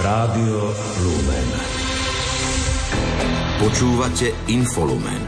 [0.00, 0.72] Rádio
[1.04, 1.48] Lumen.
[3.60, 5.20] Počúvate Infolumen.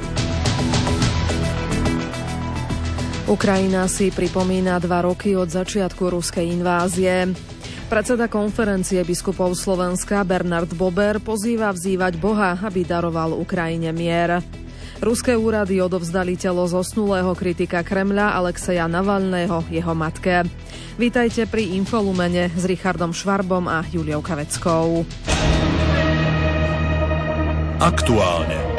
[3.28, 7.36] Ukrajina si pripomína dva roky od začiatku ruskej invázie.
[7.92, 14.40] Predseda konferencie biskupov Slovenska Bernard Bober pozýva vzývať Boha, aby daroval Ukrajine mier.
[15.04, 20.48] Ruské úrady odovzdali telo zosnulého kritika Kremľa Alexeja Navalného jeho matke.
[20.92, 25.08] Vítajte pri Infolumene s Richardom Švarbom a Juliou Kaveckou.
[27.80, 28.71] Aktuálne.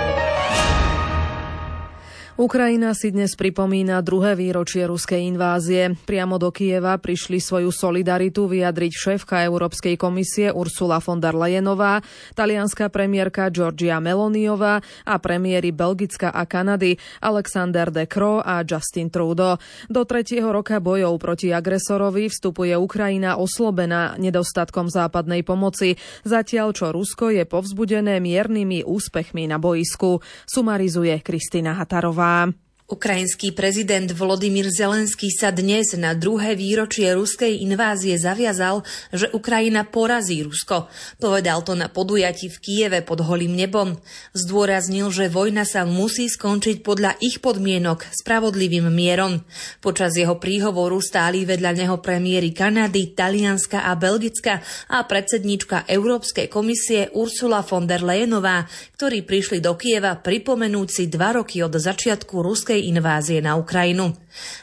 [2.33, 5.93] Ukrajina si dnes pripomína druhé výročie ruskej invázie.
[6.01, 12.01] Priamo do Kieva prišli svoju solidaritu vyjadriť šéfka Európskej komisie Ursula von der Leyenová,
[12.33, 19.61] talianská premiérka Georgia Meloniová a premiéry Belgicka a Kanady Alexander De Croo a Justin Trudeau.
[19.85, 27.29] Do tretieho roka bojov proti agresorovi vstupuje Ukrajina oslobená nedostatkom západnej pomoci, zatiaľ čo Rusko
[27.29, 30.25] je povzbudené miernymi úspechmi na boisku.
[30.49, 32.22] Sumarizuje Kristina Hatarová.
[32.23, 32.53] vám
[32.93, 40.45] Ukrajinský prezident Volodymyr Zelenský sa dnes na druhé výročie ruskej invázie zaviazal, že Ukrajina porazí
[40.45, 40.93] Rusko.
[41.17, 43.97] Povedal to na podujati v Kieve pod holým nebom.
[44.37, 49.41] Zdôraznil, že vojna sa musí skončiť podľa ich podmienok spravodlivým mierom.
[49.81, 54.61] Počas jeho príhovoru stáli vedľa neho premiéry Kanady, Talianska a Belgicka
[54.93, 58.69] a predsedníčka Európskej komisie Ursula von der Leyenová,
[59.01, 64.11] ktorí prišli do Kieva pripomenúť si dva roky od začiatku ruskej invázie na Ukrajinu.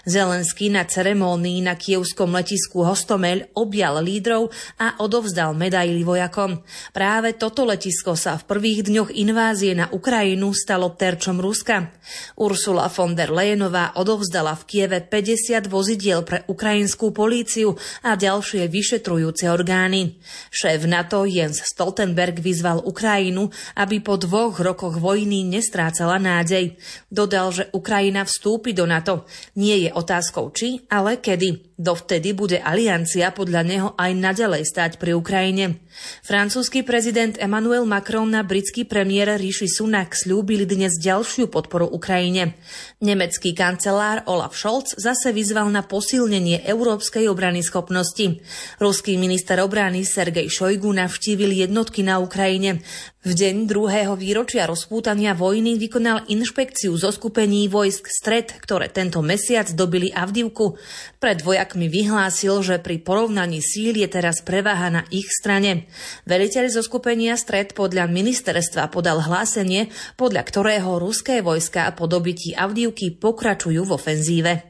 [0.03, 4.51] Zelenský na ceremónii na kievskom letisku Hostomel objal lídrov
[4.83, 6.67] a odovzdal medaily vojakom.
[6.91, 11.95] Práve toto letisko sa v prvých dňoch invázie na Ukrajinu stalo terčom Ruska.
[12.35, 19.47] Ursula von der Leyenová odovzdala v Kieve 50 vozidiel pre ukrajinskú políciu a ďalšie vyšetrujúce
[19.47, 20.19] orgány.
[20.51, 26.75] Šéf NATO Jens Stoltenberg vyzval Ukrajinu, aby po dvoch rokoch vojny nestrácala nádej.
[27.06, 29.22] Dodal, že Ukrajina Ukrajina vstúpi do NATO.
[29.54, 31.69] Nie je otázkou či, ale kedy.
[31.81, 35.81] Dovtedy bude aliancia podľa neho aj naďalej stať pri Ukrajine.
[36.21, 42.53] Francúzsky prezident Emmanuel Macron a britský premiér Rishi Sunak slúbili dnes ďalšiu podporu Ukrajine.
[43.01, 48.45] Nemecký kancelár Olaf Scholz zase vyzval na posilnenie európskej obrany schopnosti.
[48.77, 52.85] Ruský minister obrany Sergej Šojgu navštívil jednotky na Ukrajine.
[53.21, 59.69] V deň druhého výročia rozpútania vojny vykonal inšpekciu zo skupení vojsk Stred, ktoré tento mesiac
[59.77, 60.81] dobili Avdivku.
[61.21, 65.91] Pred vojakmi vyhlásil, že pri porovnaní síl je teraz prevaha na ich strane.
[66.25, 73.19] Veliteľ zo skupenia Stred podľa ministerstva podal hlásenie, podľa ktorého ruské vojska po dobití Avdivky
[73.19, 74.69] pokračujú v ofenzíve.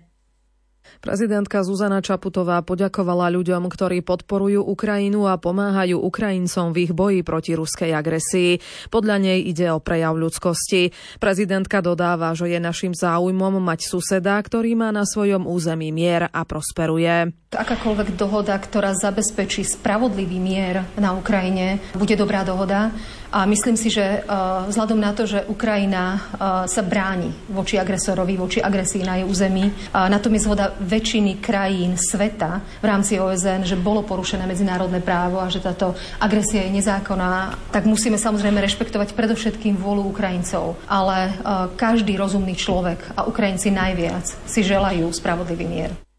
[1.00, 7.56] Prezidentka Zuzana Čaputová poďakovala ľuďom, ktorí podporujú Ukrajinu a pomáhajú Ukrajincom v ich boji proti
[7.56, 8.60] ruskej agresii.
[8.92, 10.92] Podľa nej ide o prejav ľudskosti.
[11.16, 16.44] Prezidentka dodáva, že je našim záujmom mať suseda, ktorý má na svojom území mier a
[16.44, 17.32] prosperuje.
[17.50, 22.92] Akákoľvek dohoda, ktorá zabezpečí spravodlivý mier na Ukrajine, bude dobrá dohoda.
[23.30, 28.34] A myslím si, že uh, vzhľadom na to, že Ukrajina uh, sa bráni voči agresorovi,
[28.34, 33.62] voči agresii na jej území, na tom je zhoda väčšiny krajín sveta v rámci OSN,
[33.62, 39.14] že bolo porušené medzinárodné právo a že táto agresia je nezákonná, tak musíme samozrejme rešpektovať
[39.14, 40.74] predovšetkým vôľu Ukrajincov.
[40.90, 41.38] Ale
[41.78, 46.09] každý rozumný človek a Ukrajinci najviac si želajú spravodlivý mier.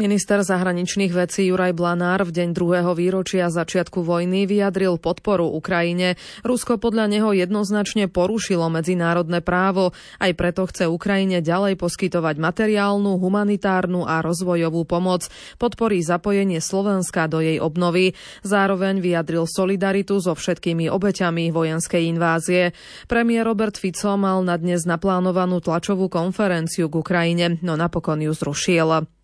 [0.00, 6.16] Minister zahraničných vecí Juraj Blanár v deň druhého výročia začiatku vojny vyjadril podporu Ukrajine.
[6.48, 14.08] Rusko podľa neho jednoznačne porušilo medzinárodné právo, aj preto chce Ukrajine ďalej poskytovať materiálnu, humanitárnu
[14.08, 15.28] a rozvojovú pomoc.
[15.60, 18.16] Podporí zapojenie Slovenska do jej obnovy.
[18.48, 22.72] Zároveň vyjadril solidaritu so všetkými obeťami vojenskej invázie.
[23.12, 29.21] Premiér Robert Fico mal na dnes naplánovanú tlačovú konferenciu k Ukrajine, no napokon ju zrušil.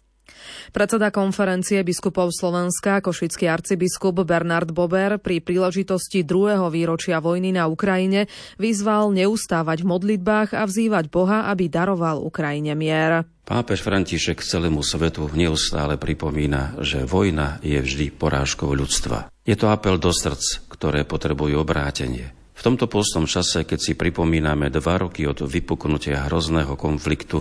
[0.71, 8.29] Predseda konferencie biskupov Slovenska, košický arcibiskup Bernard Bober pri príležitosti druhého výročia vojny na Ukrajine
[8.61, 13.25] vyzval neustávať v modlitbách a vzývať Boha, aby daroval Ukrajine mier.
[13.49, 19.33] Pápež František celému svetu neustále pripomína, že vojna je vždy porážkou ľudstva.
[19.49, 22.37] Je to apel do srdc, ktoré potrebujú obrátenie.
[22.59, 27.41] V tomto postnom čase, keď si pripomíname dva roky od vypuknutia hrozného konfliktu,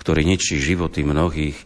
[0.00, 1.58] ktorý ničí životy mnohých,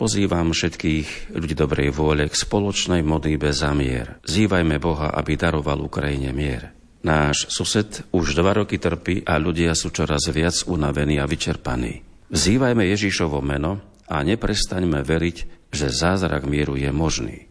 [0.00, 4.16] Pozývam všetkých ľudí dobrej vôle k spoločnej modlíbe za mier.
[4.24, 6.72] Zývajme Boha, aby daroval Ukrajine mier.
[7.04, 12.00] Náš sused už dva roky trpí a ľudia sú čoraz viac unavení a vyčerpaní.
[12.32, 17.49] Vzývajme Ježišovo meno a neprestaňme veriť, že zázrak mieru je možný.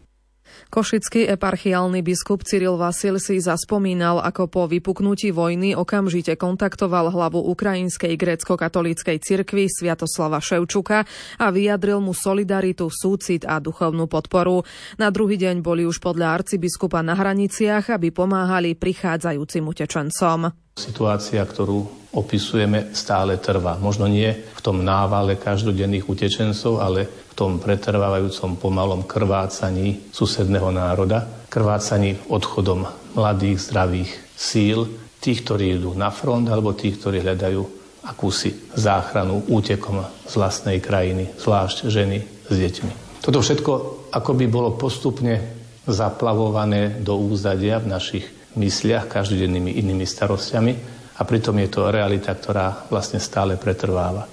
[0.70, 8.14] Košický eparchiálny biskup Cyril Vasil si zaspomínal, ako po vypuknutí vojny okamžite kontaktoval hlavu ukrajinskej
[8.14, 11.02] grécko-katolíckej cirkvi Sviatoslava Ševčuka
[11.42, 14.62] a vyjadril mu solidaritu, súcit a duchovnú podporu.
[14.94, 20.69] Na druhý deň boli už podľa arcibiskupa na hraniciach, aby pomáhali prichádzajúcim utečencom.
[20.80, 23.76] Situácia, ktorú opisujeme, stále trvá.
[23.76, 32.20] Možno nie v tom návale každodenných utečencov, ale tom pretrvávajúcom pomalom krvácaní susedného národa, krvácaní
[32.28, 32.84] odchodom
[33.16, 34.84] mladých, zdravých síl,
[35.24, 37.64] tých, ktorí idú na front, alebo tých, ktorí hľadajú
[38.04, 43.24] akúsi záchranu útekom z vlastnej krajiny, zvlášť ženy s deťmi.
[43.24, 43.72] Toto všetko
[44.12, 45.40] akoby bolo postupne
[45.88, 50.72] zaplavované do úzadia v našich mysliach každodennými inými starostiami
[51.18, 54.26] a pritom je to realita, ktorá vlastne stále pretrváva.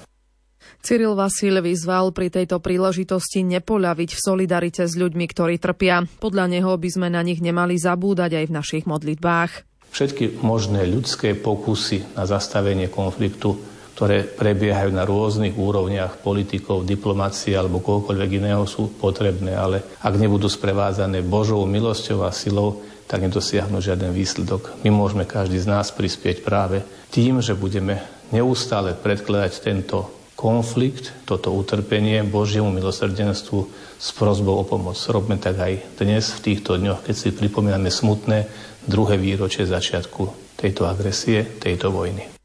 [0.77, 6.05] Cyril Vasil vyzval pri tejto príležitosti nepoľaviť v solidarite s ľuďmi, ktorí trpia.
[6.21, 9.67] Podľa neho by sme na nich nemali zabúdať aj v našich modlitbách.
[9.91, 13.57] Všetky možné ľudské pokusy na zastavenie konfliktu,
[13.97, 20.45] ktoré prebiehajú na rôznych úrovniach politikov, diplomácie alebo kohokoľvek iného sú potrebné, ale ak nebudú
[20.45, 24.75] sprevádzané Božou milosťou a silou, tak nedosiahnu žiaden výsledok.
[24.83, 28.03] My môžeme každý z nás prispieť práve tým, že budeme
[28.35, 33.59] neustále predkladať tento konflikt, toto utrpenie Božiemu milosrdenstvu
[33.97, 34.99] s prozbou o pomoc.
[35.09, 38.45] Robme tak aj dnes, v týchto dňoch, keď si pripomíname smutné
[38.85, 42.36] druhé výročie začiatku tejto agresie, tejto vojny.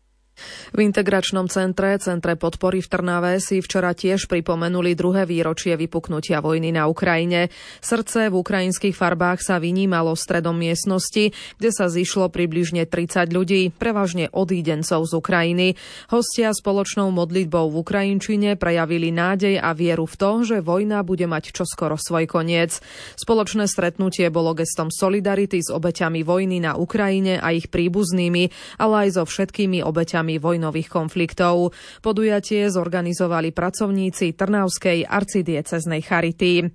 [0.73, 6.73] V integračnom centre, Centre podpory v Trnave si včera tiež pripomenuli druhé výročie vypuknutia vojny
[6.73, 7.53] na Ukrajine.
[7.85, 14.33] Srdce v ukrajinských farbách sa vynímalo stredom miestnosti, kde sa zišlo približne 30 ľudí, prevažne
[14.33, 15.69] odídencov z Ukrajiny.
[16.09, 21.53] Hostia spoločnou modlitbou v Ukrajinčine prejavili nádej a vieru v to, že vojna bude mať
[21.53, 22.81] čoskoro svoj koniec.
[23.21, 28.49] Spoločné stretnutie bolo gestom solidarity s obeťami vojny na Ukrajine a ich príbuznými,
[28.81, 31.75] ale aj so všetkými obeťami vojny vojnových konfliktov.
[31.99, 36.71] Podujatie zorganizovali pracovníci Trnavskej arcidieceznej charity.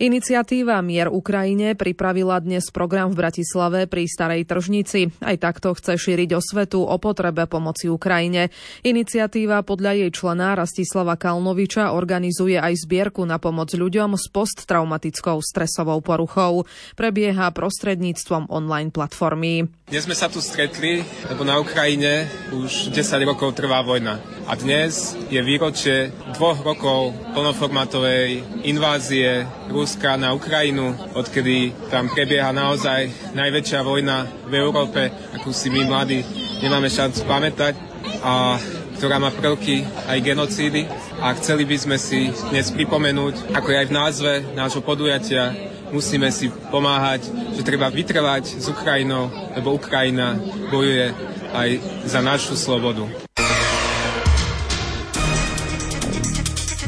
[0.00, 5.12] Iniciatíva Mier Ukrajine pripravila dnes program v Bratislave pri Starej tržnici.
[5.20, 8.48] Aj takto chce šíriť osvetu o potrebe pomoci Ukrajine.
[8.80, 16.00] Iniciatíva podľa jej člena Rastislava Kalnoviča organizuje aj zbierku na pomoc ľuďom s posttraumatickou stresovou
[16.00, 16.64] poruchou.
[16.96, 19.68] Prebieha prostredníctvom online platformy.
[19.92, 24.24] Dnes sme sa tu stretli, lebo na Ukrajine už 10 rokov trvá vojna.
[24.48, 33.36] A dnes je výročie dvoch rokov plnoformátovej invázie Ruska na Ukrajinu, odkedy tam prebieha naozaj
[33.36, 36.24] najväčšia vojna v Európe, akú si my mladí
[36.64, 37.76] nemáme šancu pamätať
[38.24, 38.56] a
[38.96, 40.88] ktorá má prvky aj genocídy.
[41.20, 45.52] A chceli by sme si dnes pripomenúť, ako je aj v názve nášho podujatia,
[45.92, 50.40] musíme si pomáhať, že treba vytrvať s Ukrajinou, lebo Ukrajina
[50.72, 51.12] bojuje
[51.52, 51.70] aj
[52.08, 53.04] za našu slobodu.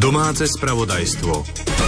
[0.00, 1.83] Domáce spravodajstvo.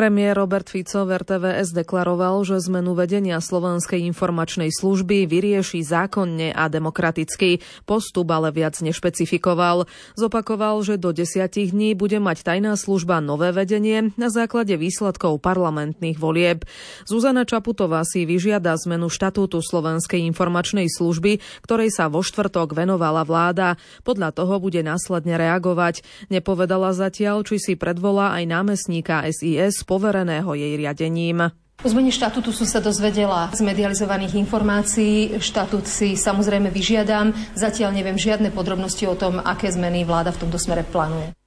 [0.00, 6.72] Premiér Robert Fico v RTVS deklaroval, že zmenu vedenia Slovenskej informačnej služby vyrieši zákonne a
[6.72, 7.60] demokraticky.
[7.84, 9.84] Postup ale viac nešpecifikoval.
[10.16, 16.16] Zopakoval, že do desiatich dní bude mať tajná služba nové vedenie na základe výsledkov parlamentných
[16.16, 16.64] volieb.
[17.04, 23.76] Zuzana Čaputová si vyžiada zmenu štatútu Slovenskej informačnej služby, ktorej sa vo štvrtok venovala vláda.
[24.00, 26.00] Podľa toho bude následne reagovať.
[26.32, 31.50] Nepovedala zatiaľ, či si predvolá aj námestníka SIS povereného jej riadením.
[31.82, 35.34] O zmene štatútu som sa dozvedela z medializovaných informácií.
[35.42, 37.34] Štatút si samozrejme vyžiadam.
[37.58, 41.39] Zatiaľ neviem žiadne podrobnosti o tom, aké zmeny vláda v tomto smere plánuje.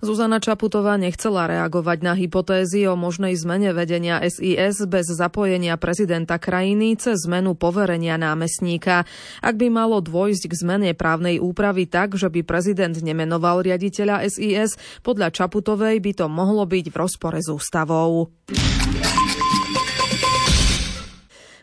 [0.00, 6.96] Zuzana Čaputová nechcela reagovať na hypotézy o možnej zmene vedenia SIS bez zapojenia prezidenta krajiny
[6.96, 9.04] cez zmenu poverenia námestníka.
[9.44, 14.80] Ak by malo dôjsť k zmene právnej úpravy tak, že by prezident nemenoval riaditeľa SIS,
[15.04, 18.32] podľa Čaputovej by to mohlo byť v rozpore s ústavou.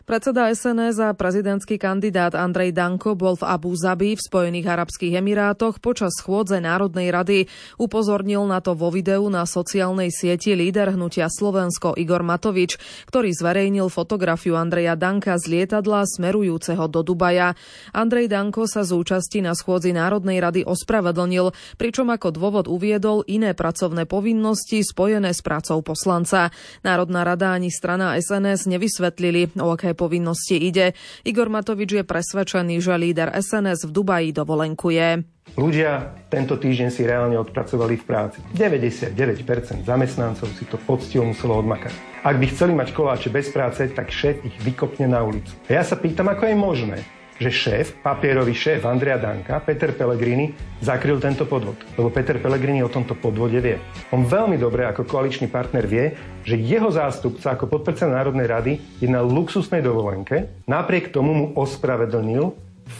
[0.08, 5.84] Predseda SNS a prezidentský kandidát Andrej Danko bol v Abu Zabi v Spojených Arabských Emirátoch
[5.84, 7.44] počas schôdze Národnej rady.
[7.76, 13.92] Upozornil na to vo videu na sociálnej sieti líder hnutia Slovensko Igor Matovič, ktorý zverejnil
[13.92, 17.52] fotografiu Andreja Danka z lietadla smerujúceho do Dubaja.
[17.92, 23.52] Andrej Danko sa z účasti na schôdzi Národnej rady ospravedlnil, pričom ako dôvod uviedol iné
[23.52, 26.48] pracovné povinnosti spojené s prácou poslanca.
[26.80, 30.94] Národná rada ani strana SNS nevysvetlili, o aké povinnosti ide.
[31.26, 35.26] Igor Matovič je presvedčený, že líder SNS v Dubaji dovolenkuje.
[35.58, 38.38] Ľudia tento týždeň si reálne odpracovali v práci.
[38.54, 41.90] 99% zamestnancov si to poctivo muselo odmakať.
[42.22, 45.50] Ak by chceli mať koláče bez práce, tak šéf ich vykopne na ulicu.
[45.66, 46.98] A ja sa pýtam, ako je možné,
[47.38, 50.52] že šéf, papierový šéf Andrea Danka, Peter Pellegrini,
[50.82, 51.78] zakryl tento podvod.
[51.94, 53.78] Lebo Peter Pellegrini o tomto podvode vie.
[54.10, 59.08] On veľmi dobre ako koaličný partner vie, že jeho zástupca ako podpredseda Národnej rady je
[59.08, 62.52] na luxusnej dovolenke, napriek tomu mu ospravedlnil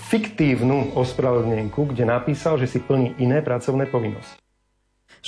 [0.08, 4.47] fiktívnu ospravedlnenku, kde napísal, že si plní iné pracovné povinnosti.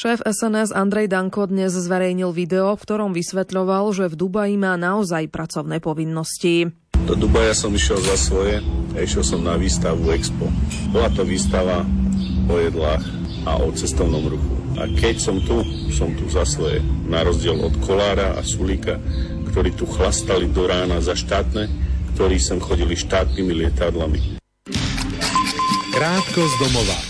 [0.00, 5.28] Šéf SNS Andrej Danko dnes zverejnil video, v ktorom vysvetľoval, že v Dubaji má naozaj
[5.28, 6.73] pracovné povinnosti.
[7.04, 8.64] Do Dubaja som išiel za svoje
[8.97, 10.49] a išiel som na výstavu Expo.
[10.88, 11.85] Bola to výstava
[12.49, 13.04] o jedlách
[13.45, 14.57] a o cestovnom ruchu.
[14.80, 15.61] A keď som tu,
[15.92, 16.80] som tu za svoje.
[17.04, 18.97] Na rozdiel od Kolára a Sulíka,
[19.52, 21.69] ktorí tu chlastali do rána za štátne,
[22.16, 24.40] ktorí sem chodili štátnymi lietadlami.
[25.92, 27.10] Krátko z domova.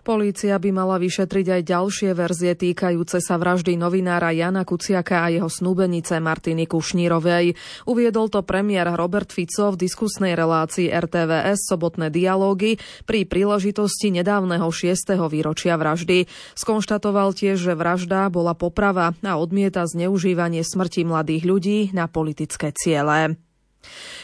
[0.00, 5.52] Polícia by mala vyšetriť aj ďalšie verzie týkajúce sa vraždy novinára Jana Kuciaka a jeho
[5.52, 7.52] snúbenice Martiny Kušnírovej.
[7.84, 15.20] Uviedol to premiér Robert Fico v diskusnej relácii RTVS Sobotné dialógy pri príležitosti nedávneho 6.
[15.28, 16.24] výročia vraždy.
[16.56, 23.49] Skonštatoval tiež, že vražda bola poprava a odmieta zneužívanie smrti mladých ľudí na politické ciele.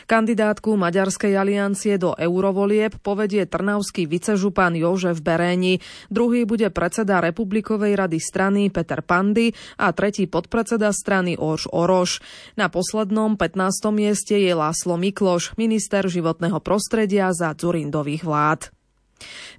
[0.06, 5.82] Kandidátku Maďarskej aliancie do eurovolieb povedie trnavský vicežupan Jožef Beréni,
[6.12, 12.22] druhý bude predseda Republikovej rady strany Peter Pandy a tretí podpredseda strany Orš Oroš.
[12.54, 13.90] Na poslednom 15.
[13.90, 18.75] mieste je Láslo Mikloš, minister životného prostredia za Zurindových vlád.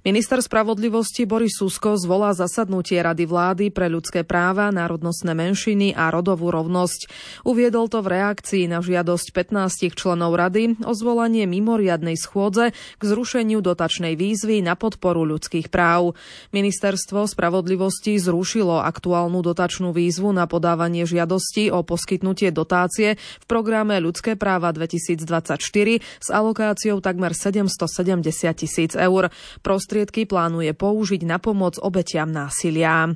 [0.06, 6.54] Minister spravodlivosti Boris Susko zvolá zasadnutie Rady vlády pre ľudské práva, národnostné menšiny a rodovú
[6.54, 7.10] rovnosť.
[7.42, 13.58] Uviedol to v reakcii na žiadosť 15 členov rady o zvolanie mimoriadnej schôdze k zrušeniu
[13.58, 16.14] dotačnej výzvy na podporu ľudských práv.
[16.54, 24.38] Ministerstvo spravodlivosti zrušilo aktuálnu dotačnú výzvu na podávanie žiadosti o poskytnutie dotácie v programe Ľudské
[24.38, 25.58] práva 2024
[26.00, 28.22] s alokáciou takmer 770
[28.54, 29.28] tisíc eur.
[29.60, 33.12] Prostriedky plánuje použiť na pomoc obetiam násilia.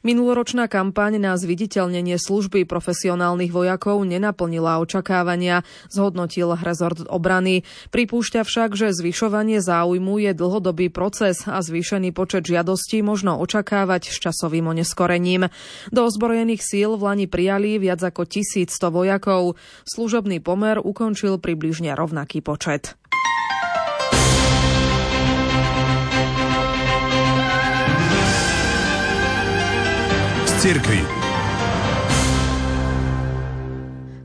[0.00, 5.60] Minuloročná kampaň na zviditeľnenie služby profesionálnych vojakov nenaplnila očakávania,
[5.92, 7.68] zhodnotil rezort obrany.
[7.92, 14.16] Pripúšťa však, že zvyšovanie záujmu je dlhodobý proces a zvýšený počet žiadostí možno očakávať s
[14.24, 15.52] časovým oneskorením.
[15.92, 19.60] Do ozbrojených síl v Lani prijali viac ako 1100 vojakov.
[19.84, 22.96] Služobný pomer ukončil približne rovnaký počet.
[30.60, 31.00] Cirkvi.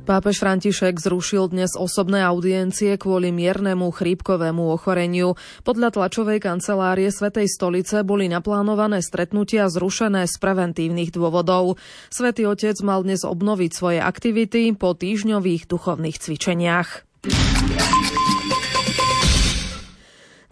[0.04, 5.40] Pápež František zrušil dnes osobné audiencie kvôli miernemu chrípkovému ochoreniu.
[5.64, 11.80] Podľa tlačovej kancelárie Svetej stolice boli naplánované stretnutia zrušené z preventívnych dôvodov.
[12.12, 17.08] Svetý otec mal dnes obnoviť svoje aktivity po týždňových duchovných cvičeniach.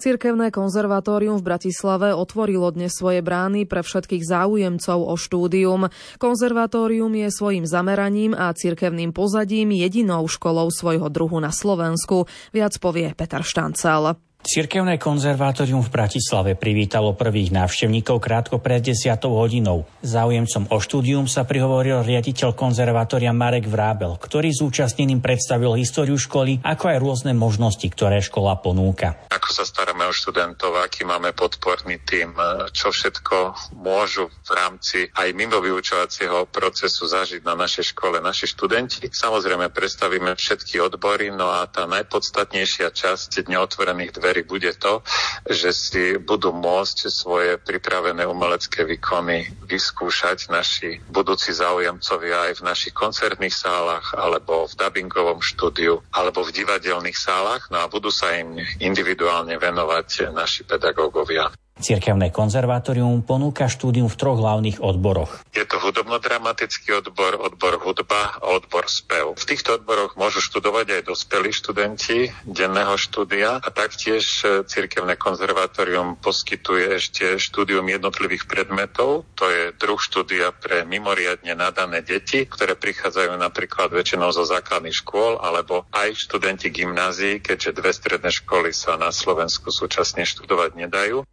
[0.03, 5.87] Cirkevné konzervatórium v Bratislave otvorilo dnes svoje brány pre všetkých záujemcov o štúdium.
[6.19, 12.27] Konzervatórium je svojim zameraním a cirkevným pozadím jedinou školou svojho druhu na Slovensku.
[12.51, 14.19] Viac povie Peter Štancel.
[14.43, 19.87] Cirkevné konzervatórium v Bratislave privítalo prvých návštevníkov krátko pred 10 hodinou.
[20.03, 26.83] Záujemcom o štúdium sa prihovoril riaditeľ konzervatória Marek Vrábel, ktorý zúčastneným predstavil históriu školy, ako
[26.91, 29.15] aj rôzne možnosti, ktoré škola ponúka.
[29.31, 32.35] Ako sa staráme o študentov, aký máme podporný tým,
[32.75, 39.07] čo všetko môžu v rámci aj mimo vyučovacieho procesu zažiť na našej škole naši študenti.
[39.07, 45.05] Samozrejme predstavíme všetky odbory, no a tá najpodstatnejšia časť neotvorených dverí dverí bude to,
[45.45, 52.97] že si budú môcť svoje pripravené umelecké výkony vyskúšať naši budúci záujemcovia aj v našich
[52.97, 58.57] koncertných sálach, alebo v dubbingovom štúdiu, alebo v divadelných sálach, no a budú sa im
[58.81, 61.53] individuálne venovať naši pedagógovia.
[61.73, 65.41] Cirkevné konzervatórium ponúka štúdium v troch hlavných odboroch.
[65.57, 69.33] Je to hudobno-dramatický odbor, odbor hudba a odbor spev.
[69.33, 76.21] V týchto odboroch môžu študovať aj dospelí študenti denného štúdia a taktiež e, Cirkevné konzervatórium
[76.21, 79.25] poskytuje ešte štúdium jednotlivých predmetov.
[79.41, 85.41] To je druh štúdia pre mimoriadne nadané deti, ktoré prichádzajú napríklad väčšinou zo základných škôl
[85.41, 91.25] alebo aj študenti gymnázií, keďže dve stredné školy sa na Slovensku súčasne študovať nedajú.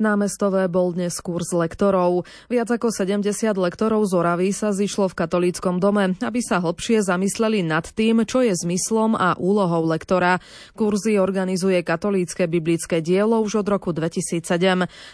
[0.00, 2.24] Námestové bol dnes kurz lektorov.
[2.48, 7.60] Viac ako 70 lektorov z Oravy sa zišlo v katolíckom dome, aby sa hlbšie zamysleli
[7.60, 10.40] nad tým, čo je zmyslom a úlohou lektora.
[10.72, 14.40] Kurzy organizuje katolícke biblické dielo už od roku 2007.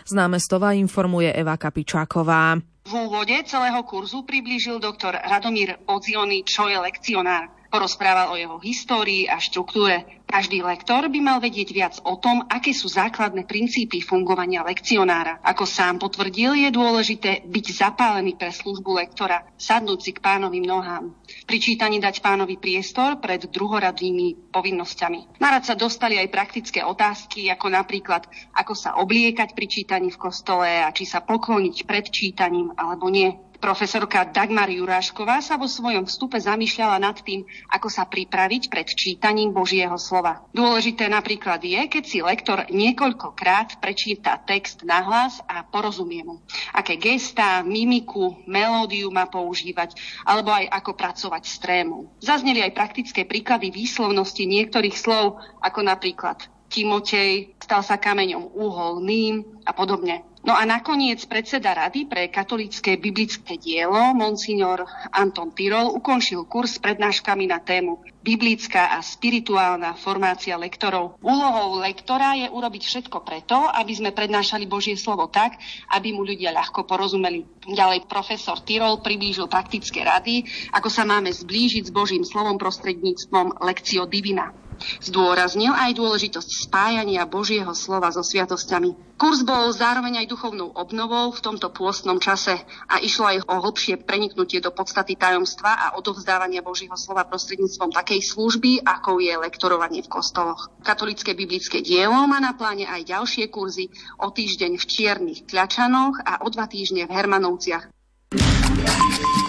[0.06, 2.62] Z námestova informuje Eva Kapičáková.
[2.86, 7.55] V úvode celého kurzu priblížil doktor Radomír Odziony, čo je lekcionár.
[7.68, 10.16] Porozprával o jeho histórii a štruktúre.
[10.26, 15.38] Každý lektor by mal vedieť viac o tom, aké sú základné princípy fungovania lekcionára.
[15.46, 21.14] Ako sám potvrdil, je dôležité byť zapálený pre službu lektora, sadnúť si k pánovým nohám.
[21.46, 25.38] Pri čítaní dať pánovi priestor pred druhoradými povinnosťami.
[25.38, 30.66] Narad sa dostali aj praktické otázky, ako napríklad, ako sa obliekať pri čítaní v kostole
[30.66, 33.30] a či sa pokloniť pred čítaním alebo nie.
[33.56, 39.52] Profesorka Dagmar Jurášková sa vo svojom vstupe zamýšľala nad tým, ako sa pripraviť pred čítaním
[39.56, 40.44] Božieho slova.
[40.52, 46.44] Dôležité napríklad je, keď si lektor niekoľkokrát prečíta text nahlas a porozumie mu.
[46.76, 52.12] Aké gestá, mimiku, melódiu má používať, alebo aj ako pracovať s trémou.
[52.20, 59.70] Zazneli aj praktické príklady výslovnosti niektorých slov, ako napríklad Timotej stal sa kameňom úholným a
[59.70, 60.26] podobne.
[60.46, 66.82] No a nakoniec predseda Rady pre katolické biblické dielo, monsignor Anton Tyrol, ukončil kurz s
[66.86, 71.18] prednáškami na tému Biblická a spirituálna formácia lektorov.
[71.18, 75.58] Úlohou lektora je urobiť všetko preto, aby sme prednášali Božie slovo tak,
[75.90, 77.42] aby mu ľudia ľahko porozumeli.
[77.66, 84.06] Ďalej profesor Tyrol priblížil praktické rady, ako sa máme zblížiť s Božím slovom prostredníctvom lekcio
[84.06, 84.54] divina.
[85.02, 89.16] Zdôraznil aj dôležitosť spájania Božieho slova so sviatosťami.
[89.16, 92.52] Kurs bol zároveň aj duchovnou obnovou v tomto pôstnom čase
[92.84, 98.20] a išlo aj o hlbšie preniknutie do podstaty tajomstva a odovzdávania Božieho slova prostredníctvom takej
[98.20, 100.68] služby, ako je lektorovanie v kostoloch.
[100.84, 103.88] Katolické biblické dielo má na pláne aj ďalšie kurzy
[104.20, 107.88] o týždeň v Čiernych Kľačanoch a o dva týždne v Hermanovciach.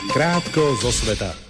[0.08, 1.47] Krátko zo sveta.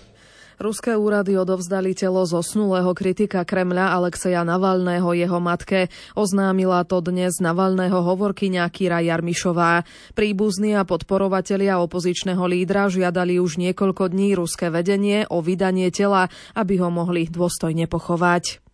[0.57, 5.85] Ruské úrady odovzdali telo zosnulého kritika Kremľa Alexeja Navalného jeho matke.
[6.17, 9.85] Oznámila to dnes Navalného hovorkyňa Kira Jarmišová.
[10.17, 16.25] Príbuzní a podporovatelia opozičného lídra žiadali už niekoľko dní ruské vedenie o vydanie tela,
[16.57, 18.66] aby ho mohli dôstojne pochovať.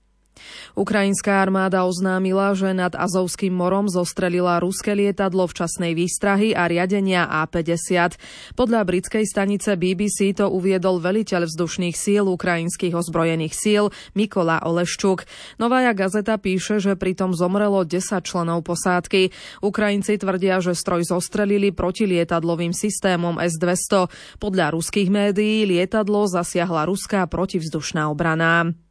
[0.74, 8.18] Ukrajinská armáda oznámila, že nad Azovským morom zostrelila ruské lietadlo včasnej výstrahy a riadenia A-50.
[8.58, 13.84] Podľa britskej stanice BBC to uviedol veliteľ vzdušných síl ukrajinských ozbrojených síl
[14.18, 15.30] Mikola Oleščuk.
[15.62, 19.30] Novaja gazeta píše, že pritom zomrelo 10 členov posádky.
[19.62, 24.10] Ukrajinci tvrdia, že stroj zostrelili protilietadlovým systémom S-200.
[24.42, 28.83] Podľa ruských médií lietadlo zasiahla ruská protivzdušná obrana.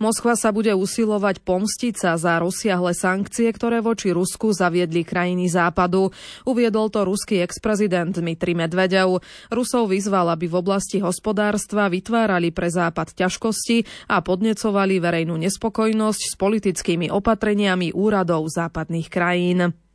[0.00, 6.14] Moskva sa bude usilovať pomstiť sa za rozsiahle sankcie, ktoré voči Rusku zaviedli krajiny západu.
[6.48, 9.20] Uviedol to ruský ex-prezident Dmitri Medvedev.
[9.52, 16.34] Rusov vyzval, aby v oblasti hospodárstva vytvárali pre západ ťažkosti a podnecovali verejnú nespokojnosť s
[16.38, 19.89] politickými opatreniami úradov západných krajín.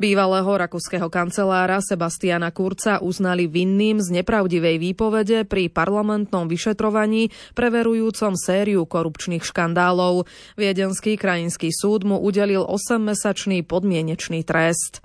[0.00, 8.84] Bývalého rakúskeho kancelára Sebastiana Kurca uznali vinným z nepravdivej výpovede pri parlamentnom vyšetrovaní preverujúcom sériu
[8.88, 10.26] korupčných škandálov.
[10.56, 15.04] Viedenský krajinský súd mu udelil 8-mesačný podmienečný trest.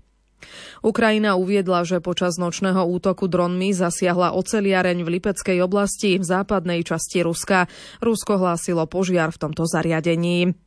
[0.85, 7.25] Ukrajina uviedla, že počas nočného útoku dronmi zasiahla oceliareň v Lipeckej oblasti v západnej časti
[7.25, 7.65] Ruska.
[7.99, 10.66] Rusko hlásilo požiar v tomto zariadení.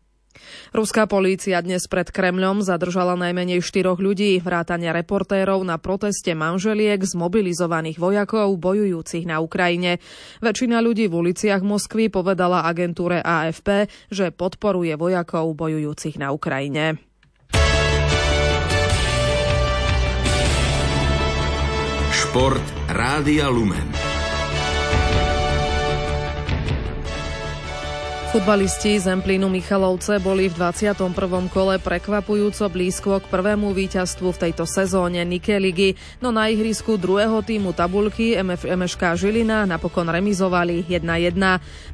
[0.71, 7.99] Ruská polícia dnes pred Kremľom zadržala najmenej štyroch ľudí, vrátania reportérov na proteste manželiek zmobilizovaných
[7.99, 9.99] vojakov bojujúcich na Ukrajine.
[10.39, 17.03] Väčšina ľudí v uliciach Moskvy povedala agentúre AFP, že podporuje vojakov bojujúcich na Ukrajine.
[22.11, 24.00] Šport Rádia Lumen.
[28.31, 31.11] Futbalisti z Emplínu Michalovce boli v 21.
[31.51, 37.43] kole prekvapujúco blízko k prvému víťazstvu v tejto sezóne Nike ligy, no na ihrisku druhého
[37.43, 41.43] týmu tabulky MF, MŠK Žilina napokon remizovali 1-1.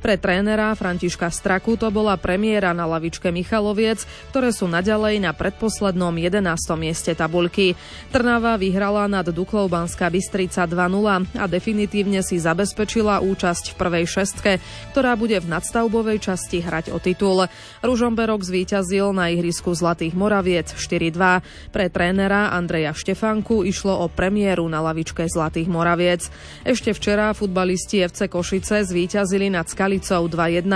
[0.05, 6.13] Pre trénera Františka Straku to bola premiéra na lavičke Michaloviec, ktoré sú naďalej na predposlednom
[6.13, 6.37] 11.
[6.77, 7.81] mieste tabulky.
[8.13, 14.61] Trnava vyhrala nad Duklou Banská Bystrica 2-0 a definitívne si zabezpečila účasť v prvej šestke,
[14.93, 17.47] ktorá bude v nadstavbovej časti hrať o titul.
[17.87, 21.71] Ružomberok zvíťazil na ihrisku Zlatých Moraviec 4-2.
[21.71, 26.27] Pre trénera Andreja Štefanku išlo o premiéru na lavičke Zlatých Moraviec.
[26.67, 30.67] Ešte včera futbalisti FC Košice zvíťazili nad Skalicou 2-1.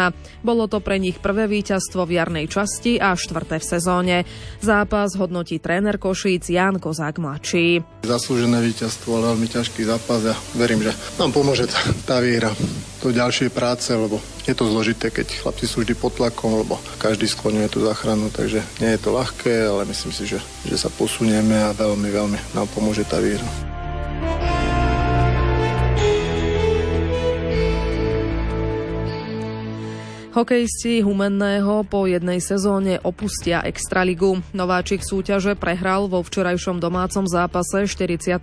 [0.47, 4.17] Bolo to pre nich prvé víťazstvo v jarnej časti a štvrté v sezóne.
[4.63, 7.83] Zápas hodnotí tréner Košíc Jan Kozák mladší.
[8.07, 11.67] Zaslúžené víťazstvo, ale veľmi ťažký zápas a verím, že nám pomôže
[12.07, 12.53] tá výhra
[13.01, 17.25] do ďalšej práce, lebo je to zložité, keď chlapci sú vždy pod tlakom, lebo každý
[17.25, 21.57] skloňuje tú záchranu, takže nie je to ľahké, ale myslím si, že, že sa posunieme
[21.57, 23.70] a veľmi, veľmi nám pomôže tá výhra.
[30.31, 34.39] Hokejisti Humenného po jednej sezóne opustia Extraligu.
[34.55, 38.39] Nováčik súťaže prehral vo včerajšom domácom zápase 46.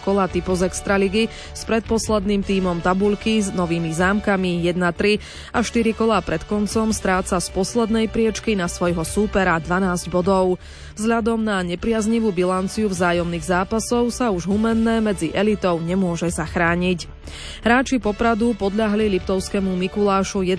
[0.00, 6.24] kola typo z Extraligy s predposledným tímom tabulky s novými zámkami 1-3 a 4 kola
[6.24, 10.56] pred koncom stráca z poslednej priečky na svojho súpera 12 bodov.
[10.96, 17.21] Vzhľadom na nepriaznivú bilanciu vzájomných zápasov sa už Humenné medzi elitou nemôže zachrániť.
[17.62, 20.58] Hráči Popradu podľahli Liptovskému Mikulášu 1-2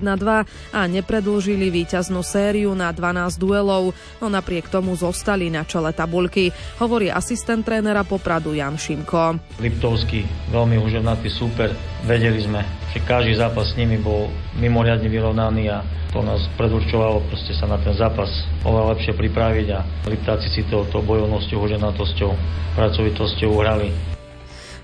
[0.72, 3.92] a nepredlžili víťaznú sériu na 12 duelov,
[4.24, 9.40] no napriek tomu zostali na čele tabuľky, hovorí asistent trénera Popradu Jan Šimko.
[9.60, 11.76] Liptovský, veľmi úževnatý super.
[12.04, 14.28] Vedeli sme, že každý zápas s nimi bol
[14.60, 15.80] mimoriadne vyrovnaný a
[16.14, 18.30] to nás predurčovalo proste sa na ten zápas
[18.62, 22.32] oveľa lepšie pripraviť a Liptáci si to, to bojovnosťou, úževnatosťou,
[22.78, 24.13] pracovitosťou uhrali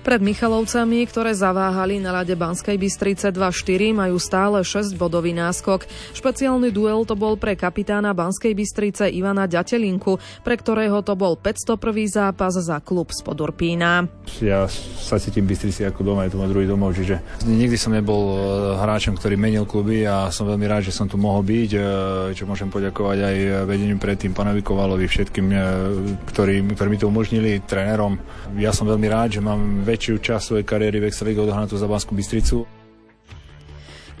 [0.00, 5.84] pred Michalovcami, ktoré zaváhali na lade Banskej Bystrice 2-4, majú stále 6-bodový náskok.
[6.16, 11.76] Špeciálny duel to bol pre kapitána Banskej Bystrice Ivana Ďatelinku, pre ktorého to bol 501.
[12.08, 14.08] zápas za klub z Podurpína.
[14.40, 14.64] Ja
[14.96, 18.36] sa cítim Bystrici ako doma, je to môj druhý domov, čiže nikdy som nebol e,
[18.80, 21.80] hráčom, ktorý menil kluby a som veľmi rád, že som tu mohol byť, e,
[22.32, 23.36] čo môžem poďakovať aj
[23.68, 25.56] vedeniu predtým pánovi Kovalovi, všetkým, e,
[26.32, 28.16] ktorí, ktorí mi to umožnili, trénerom.
[28.56, 32.14] Ja som veľmi rád, že mám väčšiu časť svojej kariéry v Extralíge odohnatú za Banskú
[32.14, 32.62] Bystricu.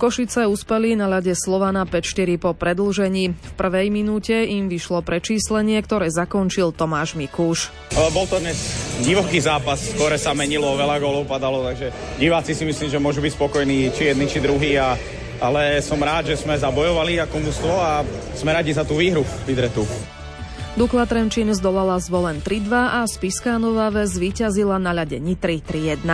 [0.00, 3.36] Košice uspeli na ľade Slovana 5-4 po predlžení.
[3.36, 7.68] V prvej minúte im vyšlo prečíslenie, ktoré zakončil Tomáš Mikúš.
[7.92, 8.56] Bol to dnes
[9.04, 13.36] divoký zápas, skore sa menilo, veľa gólov padalo, takže diváci si myslím, že môžu byť
[13.36, 14.80] spokojní, či jedni, či druhý.
[14.80, 14.96] A,
[15.36, 18.00] ale som rád, že sme zabojovali ako mužstvo a
[18.32, 19.84] sme radi za tú výhru v Idretu.
[20.78, 26.06] Dukla Trenčín zdolala zvolen 3-2 a Spiská Nová Ves zvíťazila na ľade Nitry 3-1.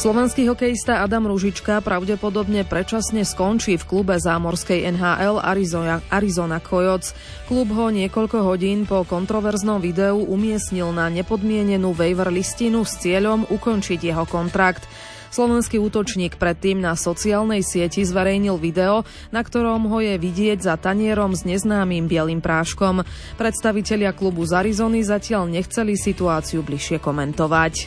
[0.00, 7.12] Slovenský hokejista Adam Ružička pravdepodobne predčasne skončí v klube zámorskej NHL Arizona, Arizona Coyotes.
[7.44, 14.00] Klub ho niekoľko hodín po kontroverznom videu umiestnil na nepodmienenú waiver listinu s cieľom ukončiť
[14.00, 14.88] jeho kontrakt.
[15.36, 21.36] Slovenský útočník predtým na sociálnej sieti zverejnil video, na ktorom ho je vidieť za tanierom
[21.36, 23.04] s neznámym bielým práškom.
[23.36, 27.84] Predstavitelia klubu z Arizony zatiaľ nechceli situáciu bližšie komentovať.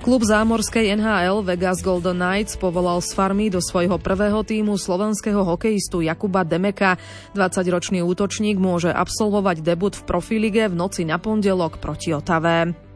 [0.00, 6.00] Klub zámorskej NHL Vegas Golden Knights povolal z farmy do svojho prvého týmu slovenského hokejistu
[6.00, 6.96] Jakuba Demeka.
[7.36, 12.87] 20-ročný útočník môže absolvovať debut v profilige v noci na pondelok proti Otave.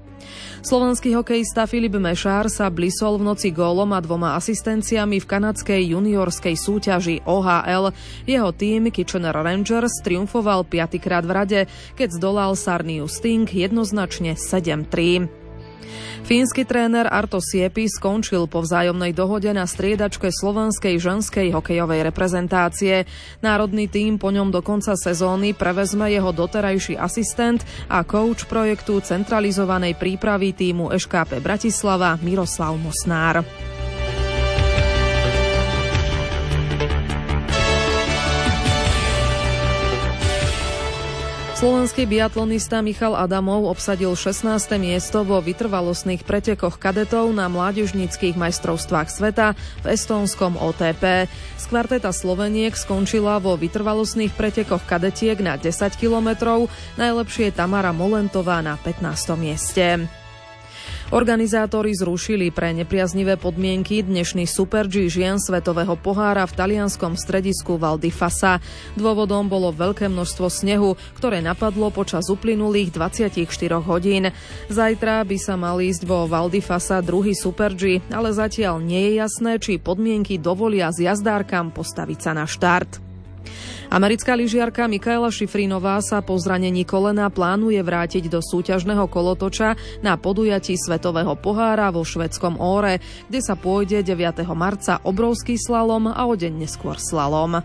[0.62, 6.54] Slovenský hokejista Filip Mešár sa blisol v noci gólom a dvoma asistenciami v kanadskej juniorskej
[6.54, 7.90] súťaži OHL.
[8.30, 11.60] Jeho tým Kitchener Rangers triumfoval piatýkrát v rade,
[11.98, 15.41] keď zdolal Sarniu Sting jednoznačne 7-3.
[16.22, 23.04] Fínsky tréner Arto Siepi skončil po vzájomnej dohode na striedačke slovenskej ženskej hokejovej reprezentácie.
[23.42, 29.98] Národný tým po ňom do konca sezóny prevezme jeho doterajší asistent a coach projektu centralizovanej
[29.98, 33.71] prípravy týmu ŠKP Bratislava Miroslav Mosnár.
[41.62, 44.66] Slovenský biatlonista Michal Adamov obsadil 16.
[44.82, 49.54] miesto vo vytrvalostných pretekoch kadetov na mládežnických majstrovstvách sveta
[49.86, 51.30] v estónskom OTP.
[51.30, 55.70] Z kvarteta Sloveniek skončila vo vytrvalostných pretekoch kadetiek na 10
[56.02, 56.66] kilometrov,
[56.98, 59.38] najlepšie Tamara Molentová na 15.
[59.38, 60.21] mieste.
[61.12, 68.00] Organizátori zrušili pre nepriaznivé podmienky dnešný Super G žien Svetového pohára v talianskom stredisku Val
[68.00, 68.64] di Fasa.
[68.96, 73.44] Dôvodom bolo veľké množstvo snehu, ktoré napadlo počas uplynulých 24
[73.84, 74.32] hodín.
[74.72, 79.12] Zajtra by sa mal ísť vo Val di Fasa druhý Super G, ale zatiaľ nie
[79.12, 83.12] je jasné, či podmienky dovolia s jazdárkam postaviť sa na štart.
[83.92, 90.80] Americká lyžiarka Mikaela Šifrinová sa po zranení kolena plánuje vrátiť do súťažného kolotoča na podujatí
[90.80, 94.48] Svetového pohára vo švedskom Óre, kde sa pôjde 9.
[94.56, 97.60] marca obrovský slalom a o deň neskôr slalom.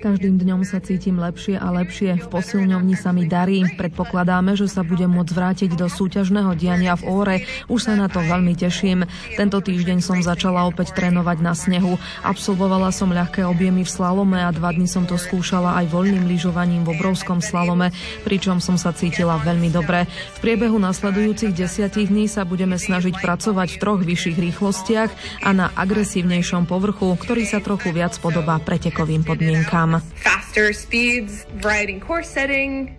[0.00, 2.16] Každým dňom sa cítim lepšie a lepšie.
[2.16, 3.60] V posilňovni sa mi darí.
[3.76, 7.36] Predpokladáme, že sa budem môcť vrátiť do súťažného diania v Óre.
[7.68, 9.04] Už sa na to veľmi teším.
[9.36, 12.00] Tento týždeň som začala opäť trénovať na snehu.
[12.24, 16.88] Absolvovala som ľahké objemy v slalome a dva dny som to skúšala aj voľným lyžovaním
[16.88, 17.92] v obrovskom slalome,
[18.24, 20.08] pričom som sa cítila veľmi dobre.
[20.38, 25.10] V priebehu nasledujúcich desiatich dní sa budeme snažiť pracovať v troch vyšších rýchlostiach
[25.44, 30.04] a na agresívnejšom povrchu, ktorý sa trochu viac podobá pretekovým podmienkam.
[30.20, 32.92] Faster speeds, riding course setting,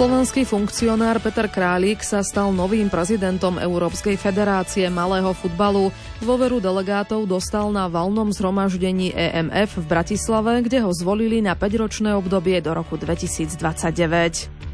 [0.00, 5.92] Slovenský funkcionár Peter Králik sa stal novým prezidentom Európskej federácie malého futbalu.
[6.24, 12.64] Dôveru delegátov dostal na valnom zhromaždení EMF v Bratislave, kde ho zvolili na 5-ročné obdobie
[12.64, 14.69] do roku 2029.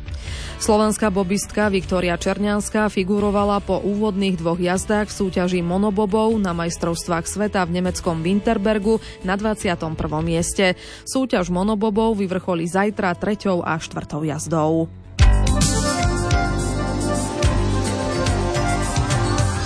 [0.57, 7.63] Slovenská bobistka Viktória Černianská figurovala po úvodných dvoch jazdách v súťaži monobobov na majstrovstvách sveta
[7.69, 9.95] v nemeckom Winterbergu na 21.
[10.25, 10.75] mieste.
[11.05, 14.91] Súťaž monobobov vyvrcholí zajtra treťou a štvrtou jazdou.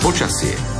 [0.05, 0.70] Počasie.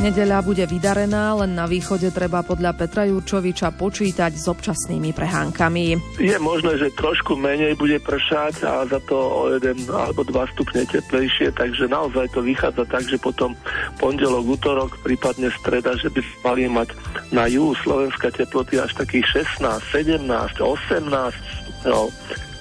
[0.00, 6.16] Nedeľa bude vydarená, len na východe treba podľa Petra Jurčoviča počítať s občasnými prehánkami.
[6.16, 10.88] Je možné, že trošku menej bude pršať a za to o jeden alebo dva stupne
[10.88, 13.52] teplejšie, takže naozaj to vychádza tak, že potom
[14.00, 16.88] pondelok, útorok, prípadne streda, že by mali mať
[17.28, 22.04] na juhu Slovenska teploty až takých 16, 17, 18 stupňov.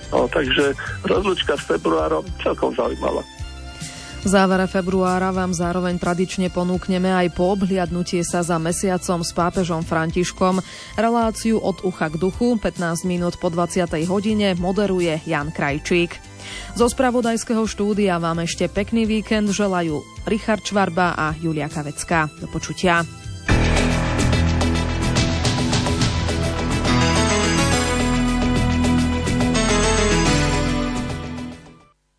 [0.10, 0.73] No, takže
[1.06, 3.21] rozlučka s februárom celkom zaujímavá.
[4.19, 9.79] V závere februára vám zároveň tradične ponúkneme aj po obhliadnutie sa za mesiacom s pápežom
[9.79, 10.60] Františkom.
[10.99, 13.88] Reláciu od ucha k duchu 15 minút po 20.
[14.12, 16.19] hodine moderuje Jan Krajčík.
[16.75, 22.27] Zo spravodajského štúdia vám ešte pekný víkend želajú Richard Čvarba a Julia Kavecká.
[22.43, 23.18] Do počutia.